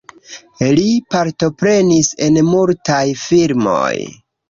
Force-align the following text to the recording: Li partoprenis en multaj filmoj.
Li 0.77 0.85
partoprenis 1.17 2.11
en 2.31 2.43
multaj 2.51 3.07
filmoj. 3.29 3.97